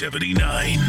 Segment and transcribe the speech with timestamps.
[0.00, 0.80] slash The Diaz 1979.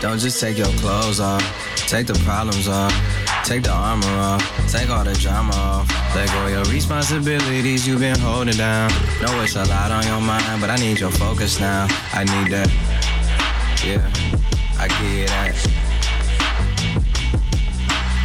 [0.00, 1.42] Don't just take your clothes off,
[1.88, 2.92] take the problems off.
[3.44, 5.88] Take the armor off, take all the drama off.
[6.14, 8.90] Let go of your responsibilities you've been holding down.
[9.22, 11.86] Know it's a lot on your mind, but I need your focus now.
[12.12, 12.68] I need that.
[13.82, 14.06] Yeah,
[14.78, 15.56] I get that.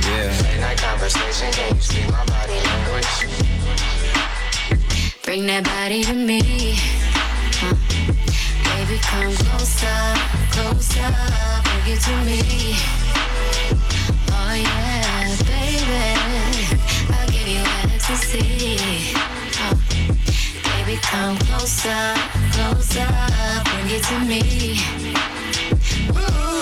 [0.04, 0.36] Yeah.
[0.44, 3.53] Late night conversation, can you speak my body language?
[5.34, 6.78] Bring that body to me.
[7.58, 7.74] Huh.
[8.70, 10.14] Baby, come closer,
[10.54, 11.10] closer,
[11.66, 12.78] bring it to me.
[14.30, 16.06] Oh yeah, baby,
[17.18, 18.78] I'll give you ecstasy.
[19.58, 19.74] Oh.
[20.70, 22.14] Baby, come closer,
[22.54, 23.10] closer,
[23.74, 24.78] bring it to me.
[26.14, 26.62] Ooh,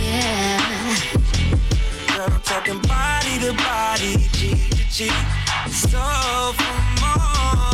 [0.00, 0.64] yeah.
[2.08, 5.12] Girl, I'm talking body to body, cheek to cheek,
[5.68, 6.00] so
[6.56, 7.65] for morning.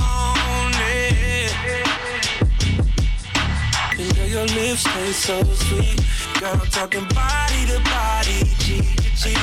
[4.33, 6.01] Your lips taste so sweet.
[6.41, 9.39] Girl, I'm talking body to body, cheek to cheek,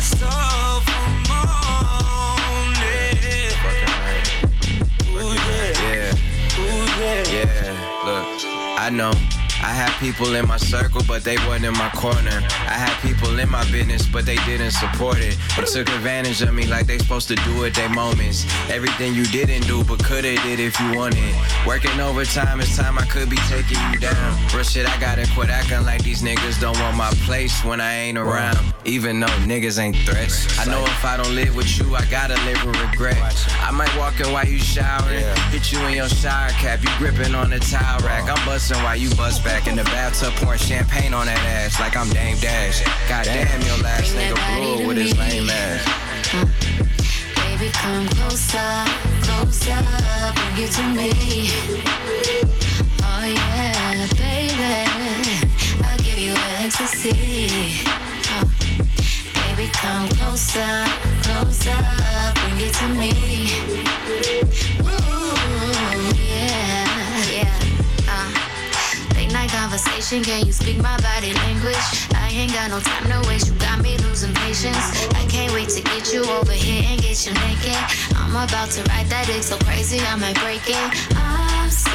[0.00, 0.26] so
[0.86, 1.94] for morning.
[5.14, 6.58] Ooh yeah, Yeah.
[6.58, 7.22] ooh yeah.
[7.30, 8.26] Yeah, look,
[8.80, 9.12] I know.
[9.64, 12.36] I had people in my circle, but they wasn't in my corner.
[12.68, 15.38] I had people in my business, but they didn't support it.
[15.56, 18.44] They took advantage of me like they supposed to do at their moments.
[18.68, 21.34] Everything you didn't do, but coulda did if you wanted.
[21.66, 24.38] Working overtime, it's time I could be taking you down.
[24.52, 27.94] Real shit, I gotta quit acting like these niggas don't want my place when I
[27.94, 28.73] ain't around.
[28.86, 30.58] Even though niggas ain't threats.
[30.58, 33.16] I know if I don't live with you, I gotta live with regret.
[33.60, 37.34] I might walk in while you showering, hit you in your shower cap, you gripping
[37.34, 38.28] on the towel rack.
[38.28, 41.96] I'm busting while you bust back in the bathtub, pouring champagne on that ass like
[41.96, 42.84] I'm Dame Dash.
[43.08, 45.84] Goddamn, your last nigga body rule to with his lame ass.
[47.36, 48.84] Baby, come closer,
[49.22, 49.80] closer,
[50.36, 51.10] bring it to me.
[53.00, 54.84] Oh yeah, baby,
[55.82, 57.80] I'll give you ecstasy.
[59.84, 60.84] Come closer,
[61.20, 61.76] closer,
[62.40, 63.12] bring it to me.
[64.80, 65.36] Ooh,
[66.24, 66.88] yeah,
[67.28, 67.52] yeah.
[68.08, 68.30] Uh.
[69.14, 71.84] Late night conversation, can you speak my body language?
[72.14, 75.06] I ain't got no time to waste, you got me losing patience.
[75.20, 77.76] I can't wait to get you over here and get you naked.
[78.16, 81.14] I'm about to ride that dick so crazy, I might break it.
[81.14, 81.90] I'm so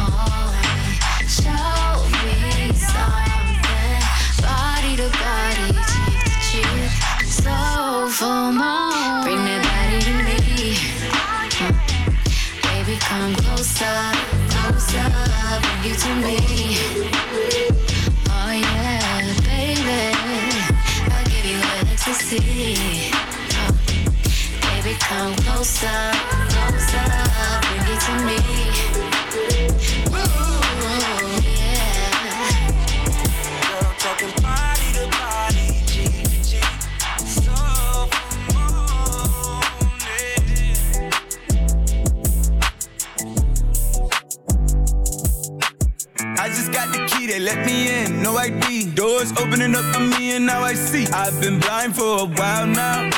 [0.00, 0.96] horny.
[1.28, 4.00] Show me something,
[4.40, 5.91] body to body.
[8.20, 8.52] More,
[9.24, 10.36] bring that body to me.
[12.62, 13.96] Baby, come closer,
[14.52, 15.08] closer,
[15.62, 16.36] bring it to me.
[18.28, 20.12] Oh yeah, baby,
[21.10, 22.76] I'll give you ecstasy.
[24.60, 26.12] Baby, come closer,
[26.52, 27.08] closer,
[27.62, 28.71] bring it to me.
[46.54, 48.90] Just got the key, they let me in, no ID.
[48.94, 51.06] Doors opening up for me and now I see.
[51.06, 53.10] I've been blind for a while now.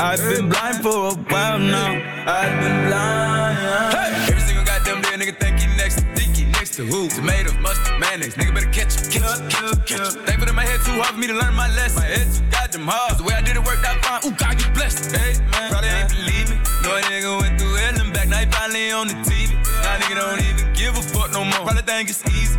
[0.00, 1.92] I've been blind for a while now.
[2.26, 3.94] I've been blind.
[3.94, 4.26] Hey!
[4.28, 6.00] Every single goddamn day, nigga think he next.
[6.14, 7.04] Think he next to who?
[7.04, 7.63] Mustard,
[7.98, 8.34] mayonnaise.
[8.34, 10.14] Nigga better catch him, catch him, catch him, catch.
[10.26, 12.02] They put in my head too hard for me to learn my lesson.
[12.02, 13.10] My head too goddamn hard.
[13.10, 14.20] 'Cause the way I did it worked out fine.
[14.26, 15.14] Ooh, God, you blessed.
[15.16, 15.70] Hey, man.
[15.70, 16.56] Probably ain't believe me.
[16.82, 18.28] No nigga went through hell and back.
[18.28, 19.54] Now he finally on the TV.
[19.82, 21.64] Now nigga don't even give a fuck no more.
[21.66, 22.58] Probably think it's easy.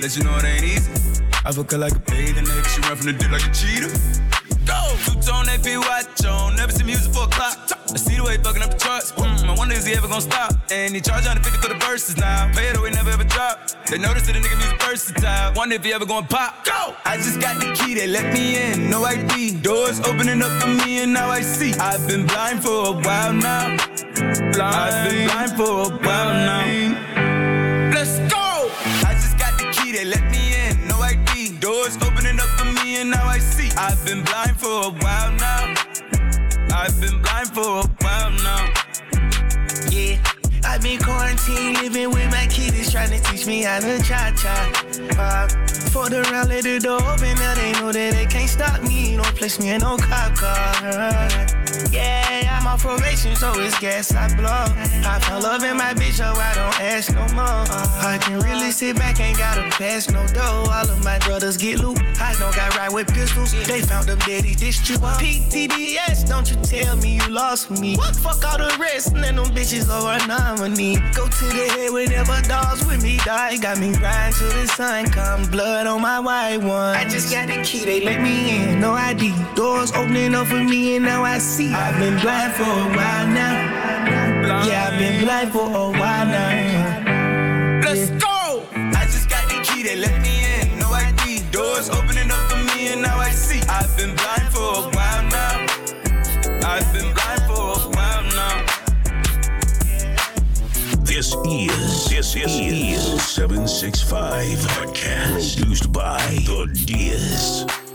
[0.00, 0.90] Let you know it ain't easy.
[1.44, 2.68] I fuck her like a bathing nigga.
[2.74, 3.90] She run from the dick like a cheetah.
[4.66, 4.80] Go!
[5.06, 6.56] Two-tone AP watch on.
[6.56, 7.58] Never see music for a clock.
[7.92, 9.12] I see the way he fucking up the charts.
[9.12, 10.52] Mm, I wonder is he ever gonna stop?
[10.70, 12.50] And he charge 150 for the verses now.
[12.52, 13.70] Pay it away, never ever drop.
[13.88, 15.52] They notice that the nigga music versatile.
[15.54, 16.64] Wonder if he ever gonna pop.
[16.64, 16.94] Go!
[17.04, 18.90] I just got the key, they let me in.
[18.90, 19.62] No ID.
[19.62, 21.72] Doors opening up for me and now I see.
[21.74, 23.76] I've been blind for a while now.
[24.52, 24.60] Blind.
[24.62, 26.85] I've been blind for a while now.
[33.78, 35.74] I've been blind for a while now.
[36.72, 38.72] I've been blind for a while now.
[39.90, 40.16] Yeah.
[40.64, 45.46] I've been quarantined, living with my kids, trying to teach me how to cha cha.
[45.92, 49.16] For the round, let the door open, now they know that they can't stop me.
[49.16, 51.75] Don't place me in no cop car.
[51.96, 54.66] Yeah, I'm on probation, so it's gas I blow.
[55.08, 57.64] I found love in my bitch, so I don't ask no more.
[57.72, 60.68] Uh, I can really sit back, ain't gotta pass no dough.
[60.70, 61.98] All of my brothers get loot.
[62.20, 63.52] I don't got right with pistols.
[63.66, 65.18] They found them dead, he dished you up.
[65.20, 67.96] PTDS, don't you tell me you lost me.
[67.96, 70.96] Fuck all the rest, and then them bitches over nominee.
[71.14, 73.56] Go to the head whenever dogs with me die.
[73.56, 76.94] Got me riding till the sun come, blood on my white one.
[76.94, 79.32] I just got the key, they let me in, no ID.
[79.54, 81.72] Doors opening up for me, and now I see.
[81.86, 84.66] I've been blind for a while now.
[84.66, 87.80] Yeah, I've been blind for a while now.
[87.84, 88.66] Let's go!
[88.74, 90.80] I just got the key, they let me in.
[90.80, 91.48] No ID.
[91.52, 93.60] Doors opening up for me, and now I see.
[93.68, 95.66] I've been blind for a while now.
[96.66, 98.66] I've been blind for a while now.
[101.04, 107.85] This is this is 765 podcast produced by The Diaz.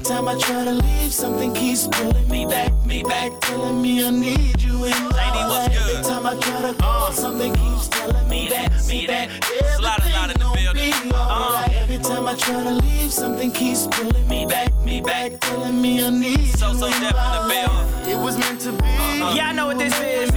[0.00, 4.02] Every time I try to leave, something keeps pulling me back, me back, telling me
[4.02, 5.76] I need you in my life.
[5.76, 7.08] Every time I try to uh.
[7.08, 9.28] go, something keeps telling me that, me that,
[9.76, 11.10] Slide out in the everything gon' building.
[11.10, 11.68] be alright.
[11.68, 11.80] Uh.
[11.82, 16.02] Every time I try to leave, something keeps pulling me back, me back, telling me
[16.02, 17.76] I need So, you so in deaf in the my building.
[17.76, 18.08] life.
[18.08, 18.78] It was meant to be.
[18.78, 19.34] Uh-huh.
[19.36, 20.30] Yeah, I know what this is.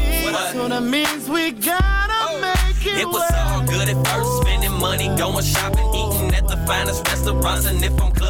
[0.51, 2.39] So that means we gotta oh.
[2.41, 3.31] make it, It was work.
[3.47, 7.65] all good at first, spending money, going shopping, eating at the finest restaurants.
[7.65, 8.22] And if I'm club hopping,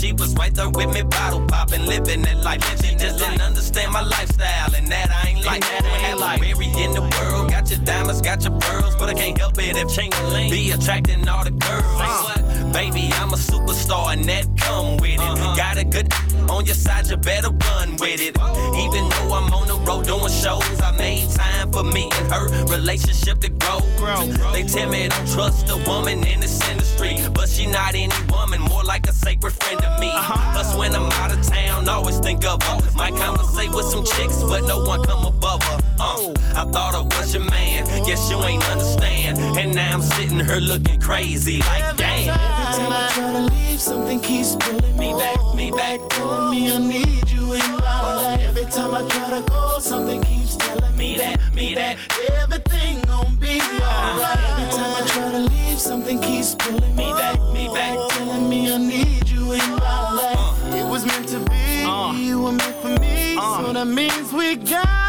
[0.00, 2.62] she was right there with me, bottle popping, living that life.
[2.82, 5.84] She just didn't understand my lifestyle, and that I ain't like that.
[5.84, 9.36] I like Mary in the world, got your diamonds, got your pearls, but I can't
[9.36, 10.10] help it if Ching
[10.50, 12.49] be attracting all the girls.
[12.72, 15.20] Baby, I'm a superstar, and that come with it.
[15.20, 15.56] Uh-huh.
[15.56, 16.12] Got a good
[16.50, 18.36] on your side, you better run with it.
[18.76, 22.48] Even though I'm on the road doing shows, I made time for me and her
[22.66, 23.78] relationship to grow.
[23.96, 24.26] grow.
[24.52, 28.60] They tell me don't trust a woman in this industry, but she not any woman,
[28.62, 30.08] more like a sacred friend to me.
[30.08, 30.52] Uh-huh.
[30.52, 32.78] Plus, when I'm out of town, always think of her.
[32.96, 35.89] Might conversate with some chicks, but no one come above her.
[36.02, 39.38] Uh, I thought I was your man, guess you ain't understand.
[39.58, 42.30] And now I'm sitting here looking crazy, like damn.
[42.30, 46.72] Every time I try to leave, something keeps pulling me back, me back, telling me
[46.72, 48.40] I need you in my life.
[48.40, 51.98] Every time I try to go, something keeps telling me that, me that,
[52.42, 54.38] everything gon' be alright.
[54.56, 58.72] Every time I try to leave, something keeps pulling me back, me back, telling me
[58.72, 60.74] I need you in my life.
[60.74, 64.99] It was meant to be, you were meant for me, so that means we gotta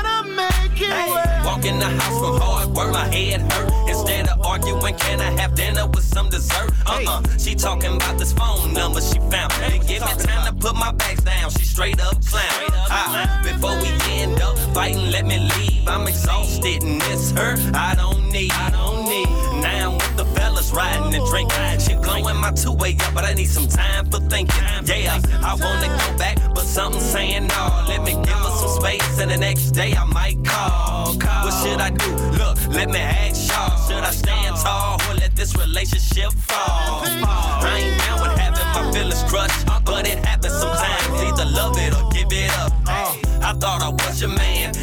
[0.89, 1.45] work.
[1.45, 3.89] Walk in the house from hard work, my head hurt.
[3.89, 6.71] Instead of arguing, can I have dinner with some dessert?
[6.85, 7.21] Uh-uh.
[7.37, 9.51] She talking about this phone number she found.
[9.53, 11.49] Didn't give me time to put my bags down.
[11.51, 12.71] She straight up clown.
[12.89, 13.89] Ah, before we
[14.21, 15.87] end up fighting, let me leave.
[15.87, 17.55] I'm exhausted and it's her.
[17.73, 18.51] I don't need.
[18.53, 19.29] I don't need.
[19.61, 21.79] Now I'm with the fellas riding and drinking.
[21.79, 24.63] She blowing my two way up, but I need some time for thinking.
[24.85, 27.85] Yeah, I wanna go back, but something's saying no.
[27.87, 31.13] Let me give her some space, and the next day I might call.
[31.43, 32.11] What should I do?
[32.37, 33.77] Look, let me ask y'all.
[33.87, 37.03] Should I stand tall or let this relationship fall?
[37.03, 40.19] I ain't down with having my feelings crushed, but it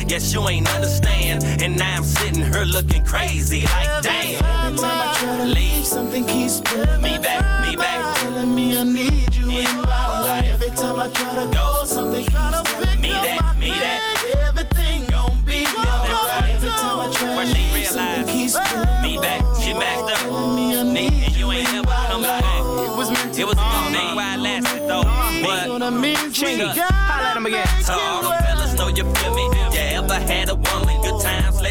[0.08, 1.44] man, guess you ain't understand.
[1.62, 4.44] And now I'm sitting here looking crazy, like damn.
[4.44, 8.78] Every time I try to leave, something keeps pulling me back, me back, telling me
[8.78, 10.44] I need you in my life.
[10.54, 15.42] Every time I try to go, something keeps telling me that, me that, everything gon'
[15.44, 16.54] be alright.
[16.54, 20.18] Every time I try to leave, realized something keeps pulling me back, she backed up.
[20.18, 22.44] telling me I And need you ain't never come back.
[22.44, 25.00] It was meant to It was a good thing while it lasted though.
[25.00, 25.42] Uh-huh.
[25.44, 26.74] But so that means we Chinga.
[26.74, 27.64] gotta Holla again.
[27.64, 27.76] make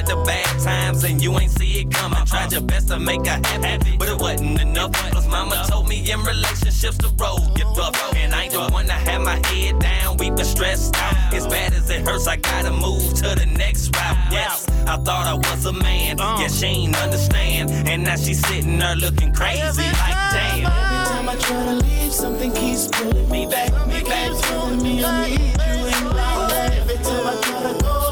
[0.08, 2.26] times, the bad times, and you ain't see it coming.
[2.26, 4.92] Tried your best to make her happy, but it wasn't enough.
[4.94, 7.96] Plus, mama told me in relationships the road get rough.
[8.16, 11.34] And I ain't the one to have my head down, weeping stressed out.
[11.34, 14.18] As bad as it hurts, I gotta move to the next route.
[14.32, 17.72] Yes, I thought I was a man, yeah, she ain't understand.
[17.88, 20.66] And now she's sitting there looking crazy, like damn.
[20.66, 25.04] Every time I try to leave, something keeps pulling me back, me back, telling me
[25.04, 26.74] I need you in my life.
[26.78, 28.07] Every time I try to go,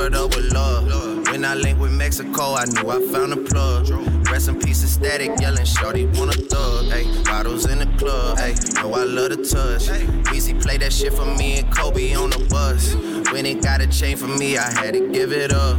[0.00, 1.28] Florida with love.
[1.30, 3.90] When I linked with Mexico, I knew I found a plug.
[4.30, 6.86] Rest in peace, static, yelling, shorty wanna thug.
[6.86, 8.38] Hey, bottles in the club.
[8.38, 9.88] Hey, know I love the touch.
[10.30, 12.94] Weezy play that shit for me and Kobe on the bus.
[13.30, 15.76] When it got a chain for me, I had to give it up.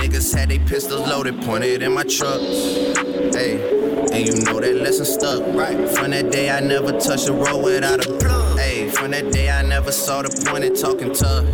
[0.00, 2.40] Niggas had they pistols loaded, pointed in my truck.
[2.40, 3.78] Hey.
[4.12, 5.46] And you know that lesson stuck.
[5.54, 5.88] Right.
[5.90, 8.58] From that day, I never touched a road without a plug.
[8.58, 11.46] Hey, from that day, I never saw the point in talking tough.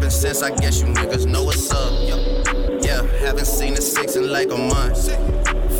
[0.00, 1.92] Hasn't since, I guess you niggas know what's up.
[2.82, 5.08] Yeah, haven't seen a six in like a month.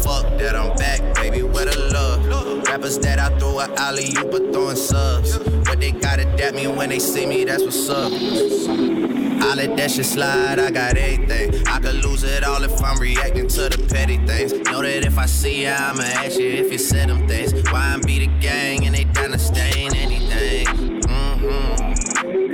[0.05, 2.69] Fuck that, I'm back, baby, where the love?
[2.69, 5.39] Rappers that I throw a alley, you but throwing subs.
[5.39, 8.13] But they gotta dap me when they see me, that's what's up.
[8.13, 11.67] I let that shit slide, I got everything.
[11.67, 14.53] I could lose it all if I'm reacting to the petty things.
[14.53, 17.53] Know that if I see ya, I'ma ask you if you said them things.
[17.73, 20.10] Why I'm be the gang and they down to stain anything.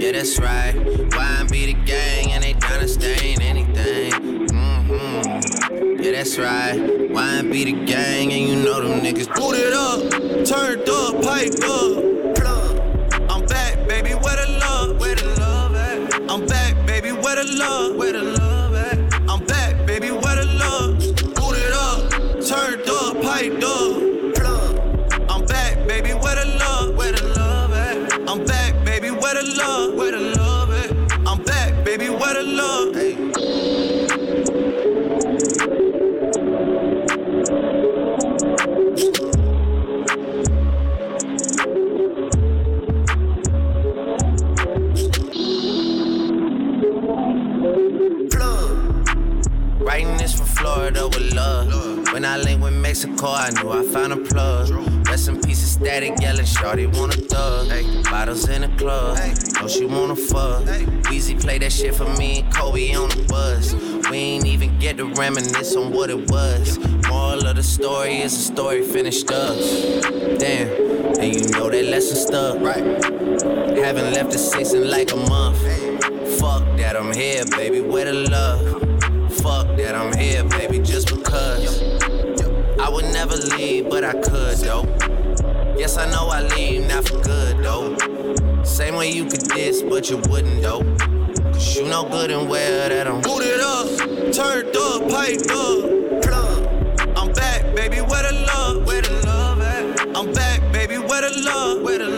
[0.07, 0.73] Yeah, that's right.
[1.17, 4.13] Why be the gang and they down to stain anything.
[4.47, 6.01] Mm-hmm.
[6.01, 7.11] Yeah, that's right.
[7.11, 9.99] Why be the gang and you know them niggas booted up,
[10.47, 12.05] turned up, piped up.
[13.29, 16.31] I'm back, baby, where the love, where the love at?
[16.31, 17.96] I'm back love, where the love
[52.97, 54.71] Mexico, I knew I found a plug.
[55.07, 57.69] Rest in peace static, yelling, shorty wanna thug.
[58.05, 59.19] Bottles in the club,
[59.61, 60.63] know she wanna fuck.
[61.05, 63.75] Weezy play that shit for me and Kobe on the bus.
[64.11, 66.79] We ain't even get to reminisce on what it was.
[67.07, 69.59] Moral of the story is the story finished up.
[70.39, 70.69] Damn,
[71.21, 72.61] and you know that lesson stuck.
[72.63, 72.83] Right.
[73.77, 75.59] Haven't left the six in like a month.
[76.41, 77.83] Fuck that, I'm here, baby.
[77.83, 79.35] Where the love?
[79.43, 81.96] Fuck that, I'm here, baby, just because.
[82.87, 84.85] I would never leave, but I could though.
[85.77, 87.97] Yes, I know I leave, not for good though.
[88.63, 90.85] Same way you could diss, but you wouldn't though.
[91.53, 93.89] Cause you know good and well that I'm booted up,
[94.33, 97.19] turned up, piped up, plug.
[97.19, 100.17] I'm back, baby, where the love, where the love at?
[100.17, 102.16] I'm back, baby, where the love, where the love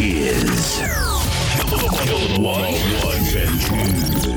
[0.00, 0.80] The Diz.
[2.38, 2.72] One,
[3.04, 4.30] ones and twos.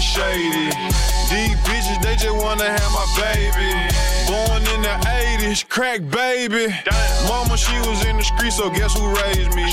[0.00, 0.70] shady.
[1.30, 3.70] These bitches, they just wanna have my baby.
[4.26, 6.74] Born in the 80s, crack baby.
[7.28, 9.68] Mama, she was in the street, so guess who raised me?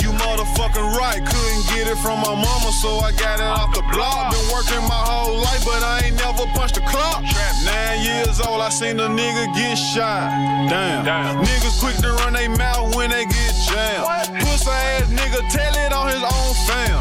[0.00, 3.82] You motherfucking right, couldn't get it from my mama, so I got it off the
[3.92, 4.32] block.
[4.32, 7.22] Been working my whole life, but I ain't never punched a clock.
[7.64, 10.30] Nine years old, I seen a nigga get shot.
[10.70, 11.04] Damn.
[11.44, 14.40] Niggas quick to run their mouth when they get jammed.
[14.40, 16.96] Pussy ass nigga, tell it on his own fam.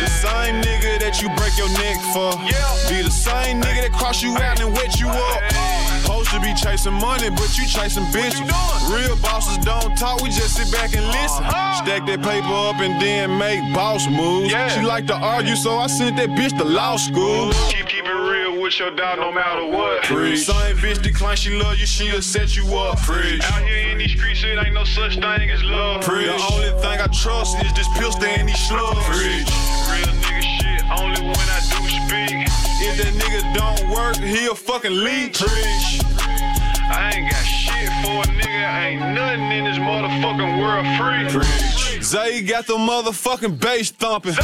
[0.00, 2.32] The same nigga that you break your neck for.
[2.88, 5.89] Be the same nigga that cross you out and wet you up.
[6.10, 8.42] Supposed to be chasing money, but you chasing bitches.
[8.90, 11.44] Real bosses don't talk, we just sit back and listen.
[11.44, 11.84] Uh-huh.
[11.84, 14.50] Stack that paper up and then make boss moves.
[14.74, 17.52] She like to argue, so I sent that bitch to law school.
[17.68, 20.02] Keep keep it real with your dog no matter what.
[20.02, 20.46] Preach.
[20.46, 22.98] Same bitch decline, she love you, she'll set you up.
[22.98, 23.44] Preach.
[23.44, 26.02] Out here in these streets, it ain't no such thing as love.
[26.02, 26.26] Preach.
[26.26, 28.98] The only thing I trust is this pistol and these slugs.
[29.06, 32.42] Preach real nigga shit only when I do speak.
[32.82, 35.38] If that nigga don't work, he a fucking leech.
[35.38, 36.02] Preach.
[36.90, 41.30] I ain't got shit for a nigga, ain't nothing in this motherfucking world free.
[41.30, 42.02] Preach.
[42.02, 44.34] Zay got the motherfucking bass thumping.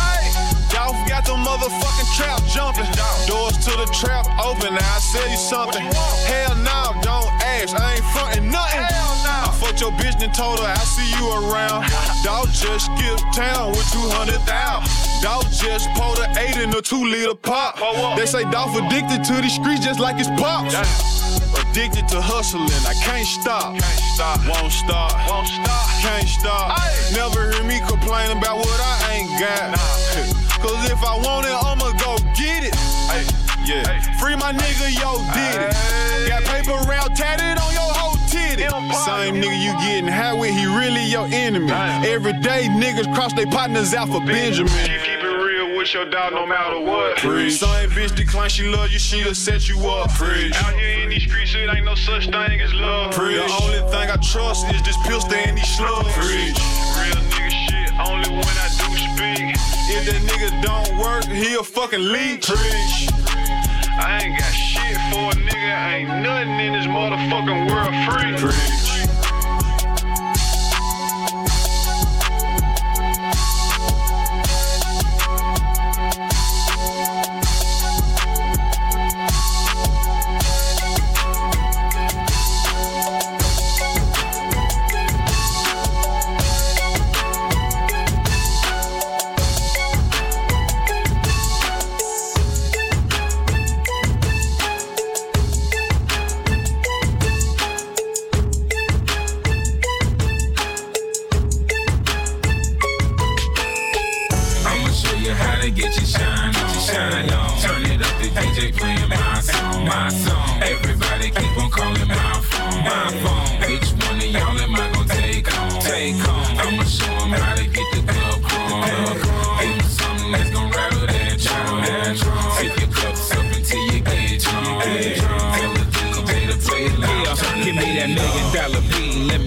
[0.70, 2.86] Dolph got the motherfucking trap jumping.
[3.26, 5.82] Doors to the trap open, now I sell you something.
[6.30, 9.25] Hell no, don't ask, I ain't frontin' nothing.
[9.66, 11.90] Fucked your bitch and told her I see you around.
[12.22, 14.46] Dog just skipped town with 200,000.
[15.26, 17.74] Dog just pulled an 8 in a 2 liter pop.
[18.16, 20.70] They say Dolph addicted to these streets just like his pops.
[21.58, 23.74] Addicted to hustling, I can't stop.
[23.74, 24.38] Can't stop.
[24.46, 25.10] Won't stop.
[25.26, 25.86] Won't stop.
[25.98, 26.78] Can't stop.
[27.10, 29.74] Never hear me complain about what I ain't got.
[29.74, 30.62] Nah.
[30.62, 32.74] Cause if I want it, I'ma go get it.
[33.66, 33.82] Yeah.
[34.22, 35.74] Free my nigga, yo, did it.
[36.30, 37.95] Got paper round tatted on your.
[38.70, 41.72] Same nigga you getting high with, he really your enemy.
[41.72, 44.72] Every day niggas cross their partners out for Benjamin.
[44.72, 47.18] You keep it real with your dog no matter what.
[47.18, 50.10] Same bitch decline, she love you, she'll set you up.
[50.10, 53.14] Out here in these streets, it ain't no such thing as love.
[53.14, 56.16] The only thing I trust is this pistol and these slugs.
[56.18, 56.54] Real
[57.30, 59.56] nigga shit, only when I do speak.
[59.88, 62.50] If that nigga don't work, he a fucking leech.
[63.98, 64.25] I ain't
[67.90, 68.75] world free.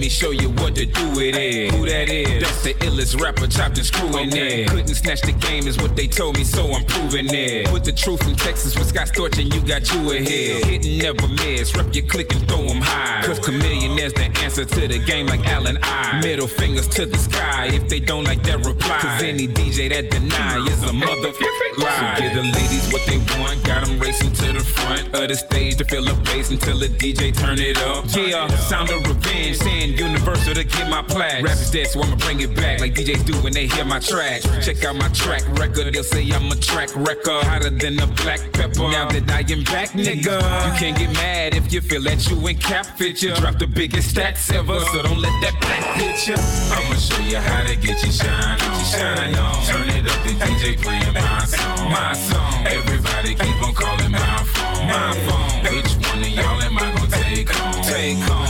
[0.00, 1.74] Me show you what to do with it.
[1.74, 2.42] Who that is?
[2.42, 4.70] That's the illest rapper, chopped and screwing it.
[4.70, 7.66] Couldn't snatch the game, is what they told me, so I'm proving it.
[7.66, 10.64] Put the truth in Texas with Scott Storch and you got you ahead.
[10.64, 13.26] Hitting never miss, rep your click and throw them high.
[13.26, 16.18] Cause Chamillionaire is the answer to the game like Allen I.
[16.22, 19.00] Middle fingers to the sky if they don't like that reply.
[19.00, 22.14] Cause any DJ that deny is a motherfucking lie.
[22.16, 25.34] So give the ladies what they want, got them racing to the front of the
[25.34, 28.06] stage to fill the bass until the DJ turn it up.
[28.16, 31.42] Yeah, sound of revenge, saying universal to get my plaque.
[31.42, 34.00] Rap is dead, so I'ma bring it back like DJs do when they hear my
[34.00, 34.42] track.
[34.62, 37.44] Check out my track record, they'll say I'm a track record.
[37.44, 38.88] Hotter than a black pepper.
[38.90, 40.36] Now that I am back, nigga,
[40.66, 43.34] you can't get mad if you feel that you ain't cap fit ya.
[43.36, 46.36] Drop the biggest stats ever, so don't let that black hit ya.
[46.74, 48.84] I'ma show you how to get your shine on.
[48.84, 49.66] Shine on.
[49.66, 51.90] Turn it up, the DJ playing my song.
[51.90, 52.66] My song.
[52.66, 54.86] Everybody keep on calling my phone.
[54.86, 55.74] My phone.
[55.74, 57.82] Which one of y'all am I gonna take home?
[57.82, 58.49] Take home.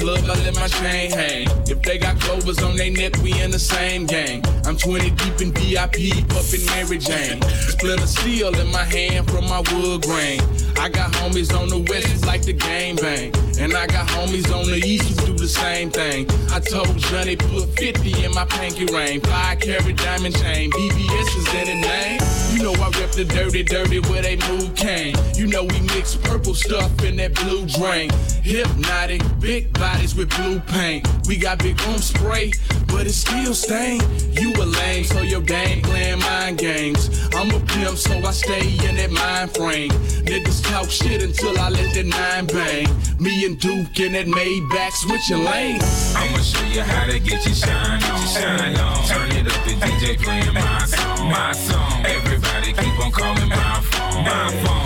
[0.00, 1.46] Club, I let my chain hang.
[1.68, 4.42] If they got clovers on their neck, we in the same gang.
[4.64, 7.42] I'm 20 deep in VIP, puffin' Mary Jane.
[7.68, 10.40] Split a steel in my hand from my wood grain.
[10.78, 13.32] I got homies on the west who like the game bang.
[13.58, 16.26] And I got homies on the east who do the same thing.
[16.50, 19.20] I told Johnny put 50 in my pinky ring.
[19.20, 22.20] Five carat diamond chain, BBS is in the name.
[22.52, 25.14] You know I rep the dirty, dirty where they move cane.
[25.34, 28.10] You know we mix purple stuff in that blue drain.
[28.42, 31.06] Hypnotic, big bodies with blue paint.
[31.26, 32.52] We got big room spray,
[32.88, 34.00] but it still stain.
[34.32, 37.02] You a lame, so your game playing mind games.
[37.34, 39.90] I'm a pimp, so I stay in that mind frame.
[40.30, 42.88] Niggas talk shit until I let that nine bang.
[43.18, 46.14] Me and Duke in that Maybach switching lanes.
[46.16, 48.26] I'ma show you how to get your shine on.
[48.28, 49.04] Shine on.
[49.08, 51.30] Turn it up, the DJ playing my song.
[51.30, 52.04] My song.
[52.06, 54.24] Everybody keep on calling my phone.
[54.24, 54.80] My phone.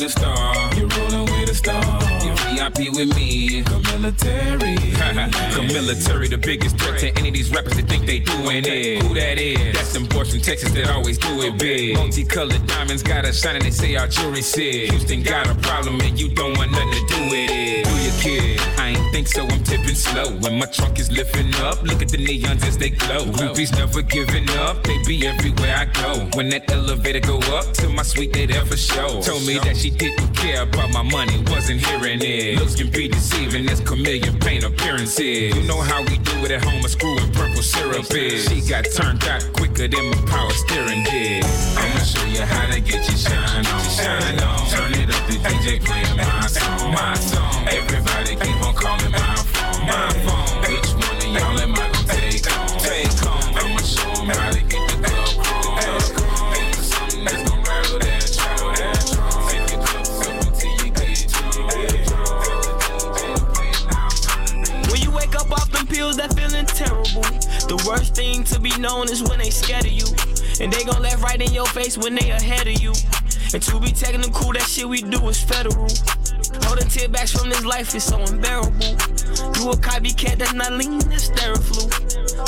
[0.00, 1.82] With a star, you're rolling with a star.
[2.22, 3.62] You're VIP with me.
[3.62, 4.76] Come military.
[5.54, 9.02] Come military, the biggest threat to any of these rappers that think they doing it.
[9.02, 9.74] Who that is?
[9.74, 11.96] That's them boys from Texas that always do it big.
[11.96, 14.90] Multicolored diamonds got us shining, they say our jewelry sick.
[14.90, 17.85] Houston got a problem and you don't want nothing to do with it.
[18.26, 18.60] Kid?
[18.76, 20.28] I ain't think so, I'm tipping slow.
[20.42, 23.24] When my trunk is lifting up, look at the neons as they glow.
[23.26, 26.28] Groupies never giving up, they be everywhere I go.
[26.34, 29.22] When that elevator go up to my suite, they there for show.
[29.22, 32.58] Told me that she didn't care about my money, wasn't hearing it.
[32.58, 35.54] Looks can be deceiving, as chameleon paint appearances.
[35.54, 37.32] You know how we do it at home, a screw and
[37.66, 38.48] syrup is.
[38.48, 41.44] She got turned out quicker than my power steering did.
[41.44, 43.82] I'ma show you how to get your shine on.
[43.98, 44.70] Shine on.
[44.70, 46.92] Turn it up, the DJ playing my song.
[46.92, 47.66] My song.
[47.68, 49.86] Everybody keep on calling my phone.
[49.86, 50.60] My phone.
[50.70, 51.75] Which one y'all am
[68.66, 70.06] be known is when they scared of you.
[70.60, 72.92] And they gon' laugh right in your face when they ahead of you.
[73.54, 75.86] And to be technical, that shit we do is federal.
[76.66, 78.90] Holding backs from this life is so unbearable.
[79.56, 81.86] You a copycat that's not lean, that's Theraflu.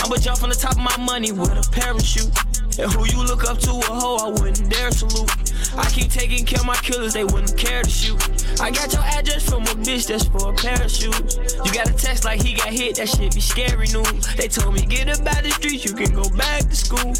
[0.05, 2.35] I'ma jump from the top of my money with a parachute.
[2.79, 5.31] And who you look up to a hoe, I wouldn't dare salute.
[5.77, 8.61] I keep taking care of my killers, they wouldn't care to shoot.
[8.61, 11.57] I got your address from a bitch that's for a pair of shoes.
[11.65, 14.37] You got a text like he got hit, that shit be scary news.
[14.37, 17.15] They told me get up out the streets, you can go back to school.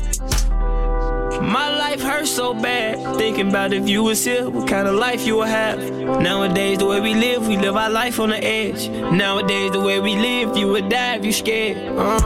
[1.43, 3.17] My life hurts so bad.
[3.17, 5.79] Thinking about if you was here, what kind of life you would have.
[6.21, 8.89] Nowadays, the way we live, we live our life on the edge.
[8.89, 11.97] Nowadays, the way we live, you would die if you scared.
[11.97, 12.19] Uh.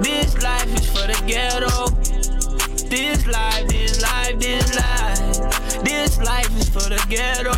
[0.00, 1.88] This life is for the ghetto.
[2.88, 4.93] This life, this life, this life.
[6.24, 7.52] Life is for the ghetto.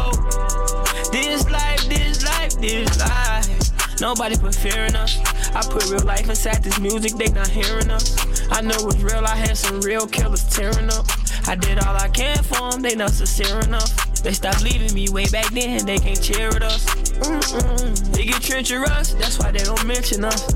[1.13, 4.01] This life, this life, this life.
[4.01, 5.19] Nobody put fear in us.
[5.55, 8.17] I put real life inside this music, they not hearing us.
[8.51, 11.07] I know it's real, I had some real killers tearing up.
[11.47, 14.23] I did all I can for them, they not sincere enough.
[14.23, 16.85] They stopped leaving me way back then, they can't cheer at us.
[17.21, 18.13] Mm-mm.
[18.13, 20.55] They get treacherous, that's why they don't mention us.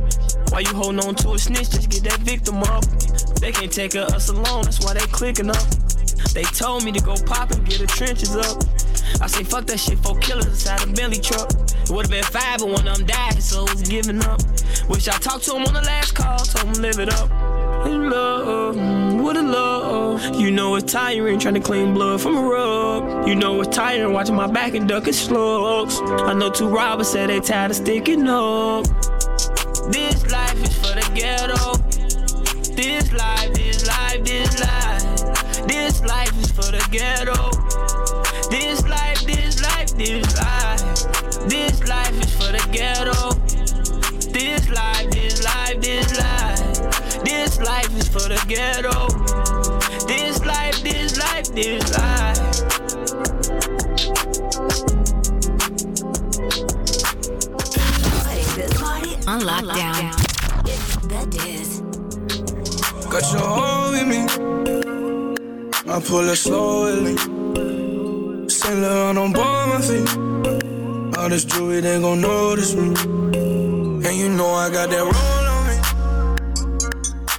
[0.51, 2.85] Why you holding on to a snitch, just get that victim up.
[3.41, 5.80] They can't take us alone, that's why they clicking up.
[6.33, 8.63] They told me to go pop and get the trenches up.
[9.21, 11.51] I say fuck that shit, four killers inside a Bentley truck.
[11.51, 14.41] It would've been five, but one of them died, so I was giving up.
[14.89, 17.31] Wish I talked to him on the last call, told him live it up.
[17.87, 18.77] In love,
[19.21, 20.37] what a love.
[20.37, 23.27] You know it's tiring trying to clean blood from a rug.
[23.27, 26.01] You know it's tiring watching my back and ducking slugs.
[26.01, 28.85] I know two robbers said they tired of sticking up.
[29.91, 31.77] This life is for the ghetto.
[32.75, 34.80] This life, this life, this life.
[36.01, 37.51] This life is for the ghetto.
[38.49, 40.81] This life, this life, this life.
[41.47, 43.35] This life is for the ghetto.
[44.33, 47.23] This life, this life, this life.
[47.23, 49.09] This life is for the ghetto.
[50.07, 52.39] This life, this life, this life.
[59.29, 60.17] On lockdown.
[61.11, 61.81] That is.
[63.11, 63.80] Got your heart with me.
[65.93, 67.17] I pull it slowly.
[68.49, 71.19] Saint on both my feet.
[71.19, 72.95] All this jewelry, they gon' notice me.
[74.07, 75.77] And you know I got that roll on me.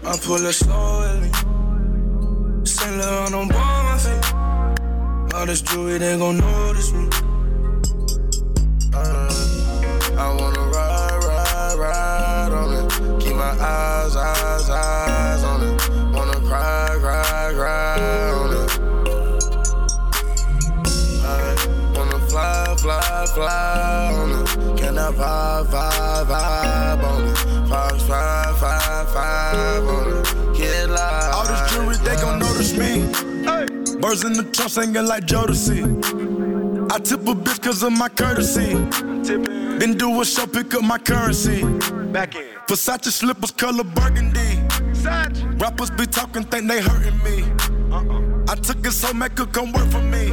[0.04, 1.32] I pull it slowly.
[2.66, 5.34] Saint on both my feet.
[5.34, 7.31] All this jewelry, they gon' notice me.
[34.12, 35.80] Birds in the trunk singing like Jodeci.
[36.92, 38.74] I tip a bitch cause of my courtesy.
[39.80, 41.64] Then do a show, pick up my currency.
[42.12, 42.44] Back in.
[42.68, 44.60] Versace slippers, color burgundy.
[45.58, 47.44] Rappers be talking, think they hurting me.
[47.90, 48.52] Uh-uh.
[48.52, 50.26] I took it so could come work for me.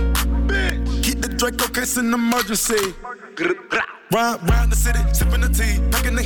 [1.04, 2.94] Keep the Draco case in emergency.
[4.10, 5.67] Round, round the city, sipping the tea,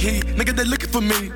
[0.03, 0.25] heat.
[0.39, 1.31] Nigga, they looking for me.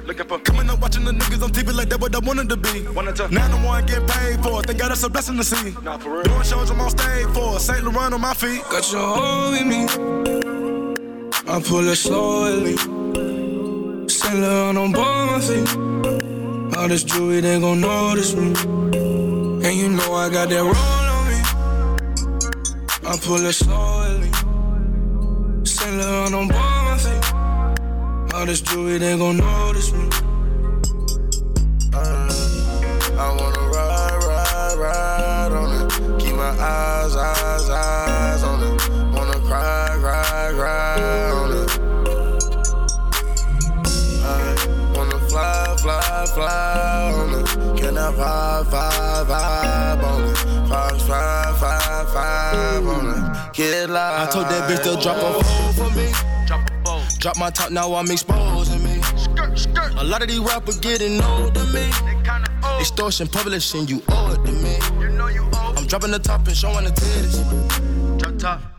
[0.45, 2.83] Coming up watching the niggas on TV like that what I wanted to be.
[2.83, 4.67] Now the one get paid for it.
[4.67, 5.71] They got us a blessing to see.
[5.73, 7.59] Doing shows I'm on stage for.
[7.61, 7.85] St.
[7.85, 8.63] Laurent on my feet.
[8.71, 9.83] Got your hold in me.
[11.49, 12.77] I pull it slowly.
[14.09, 16.77] Saint Laurent on both my feet.
[16.77, 18.49] All this jewelry, they gon' notice me.
[19.67, 21.39] And you know I got that roll on me.
[23.09, 24.31] I pull it slowly.
[25.65, 26.76] Saint Laurent on both my feet.
[28.37, 30.11] All this jewelry, they gon' notice me.
[31.95, 32.29] Uh,
[33.17, 36.21] I wanna ride, ride, ride on it.
[36.21, 39.17] Keep my eyes, eyes, eyes on it.
[39.17, 41.81] Wanna cry, cry, cry on it.
[44.23, 47.81] I wanna fly, fly, fly on it.
[47.81, 50.37] Can I vibe, vibe, vibe on it?
[50.69, 53.53] Five, five, five, five on it.
[53.55, 54.29] Get live.
[54.29, 56.36] I told that bitch to drop a phone for me.
[57.27, 59.01] Drop my top, now I'm exposing me.
[59.99, 61.91] A lot of these rappers getting old to me.
[62.79, 64.77] Extortion, publishing, you owe it to me.
[65.77, 67.43] I'm dropping the top and showing the titties.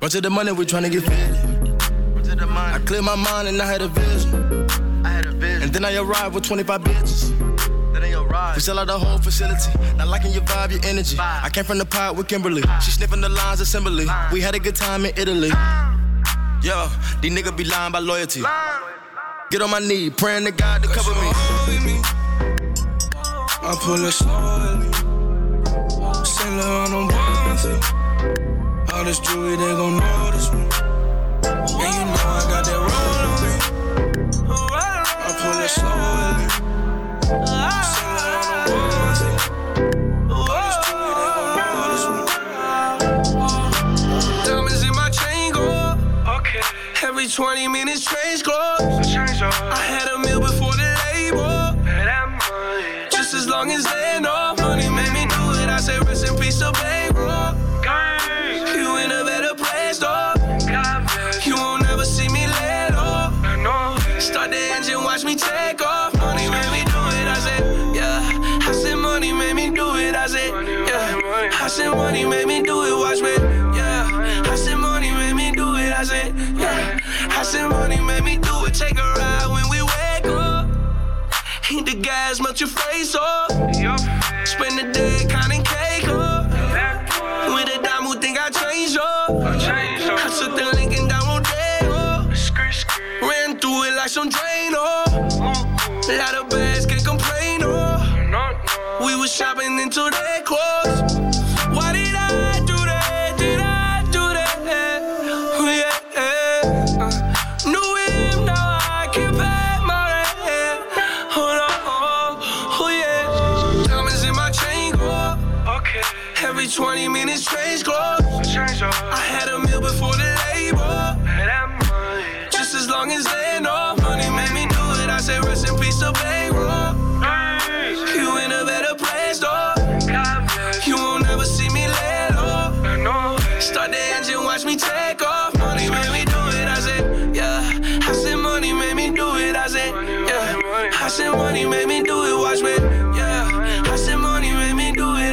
[0.01, 2.39] Run to the money, we trying to get fitted.
[2.41, 4.33] I cleared my mind and I had a vision.
[5.03, 7.47] And then I arrived with 25 bitches.
[8.55, 9.77] We sell out the whole facility.
[9.97, 11.17] Not liking your vibe, your energy.
[11.19, 12.61] I came from the pot with Kimberly.
[12.81, 14.07] She sniffing the lines assembly.
[14.31, 15.51] We had a good time in Italy.
[16.61, 16.89] Yo,
[17.21, 18.41] these niggas be lying by loyalty.
[19.49, 21.29] Get on my knee, praying to God to cover me.
[23.61, 24.91] I pull it slowly.
[26.25, 27.65] Sailor on them bonds.
[28.93, 30.61] All this jewelry, they gon' notice me.
[30.61, 32.66] And you know I got
[47.37, 49.15] 20 minutes change clothes.
[49.15, 51.77] I had a meal before the label.
[53.11, 54.46] Just as long as they know
[82.27, 83.49] Gas, melt your face off.
[84.43, 86.49] Spend the day counting cake up.
[87.53, 89.29] With a dime who think I changed up.
[89.29, 92.27] I took the Lincoln down Rodeo.
[93.21, 95.07] Ran through it like some Drano.
[96.19, 97.61] Lot of bags can't complain.
[97.63, 99.05] Oh.
[99.05, 100.66] We was shopping until they closed.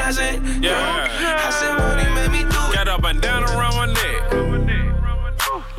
[0.05, 1.09] I said, yeah.
[1.47, 2.75] I said money made me do it.
[2.75, 4.33] Got a bandana around my neck.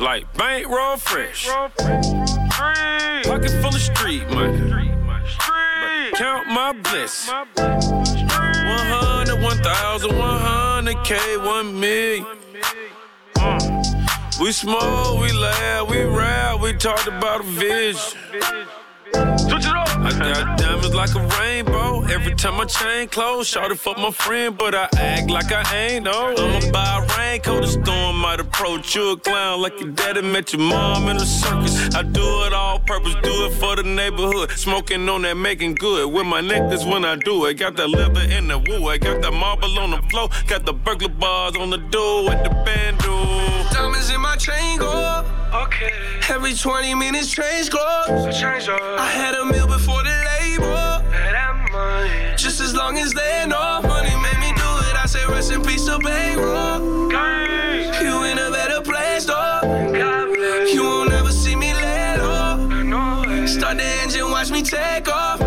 [0.00, 1.46] Like bankroll fresh.
[1.46, 4.58] Pocket full of street money.
[6.14, 7.28] Count my bliss.
[7.28, 12.26] 100, 1,000, 100K, 1 million.
[14.40, 18.18] We smoke, we laugh, we rap, we talked about a vision.
[19.14, 22.02] I got diamonds like a rainbow.
[22.04, 26.04] Every time my chain close, shorty fuck my friend, but I act like I ain't
[26.04, 26.34] no.
[26.36, 30.52] I'ma buy a raincoat, a storm might approach you a clown like your daddy met
[30.52, 31.94] your mom in a circus.
[31.94, 34.50] I do it all purpose, do it for the neighborhood.
[34.52, 36.12] Smoking on that, making good.
[36.12, 38.88] With my necklace when I do it, got that leather in the woo.
[38.88, 42.44] I got that marble on the floor, got the burglar bars on the door at
[42.44, 42.98] the band
[43.72, 45.35] Diamonds in my chain go.
[45.54, 45.92] Okay.
[46.28, 48.42] Every 20 minutes change clothes.
[48.42, 51.02] I had a meal before the label.
[52.36, 54.96] Just as long as they know money made me do it.
[54.96, 57.12] I say rest in peace to bankroll.
[58.02, 59.60] You in a better place though.
[60.72, 62.60] You won't ever see me let off.
[63.48, 65.45] Start the engine, watch me take off.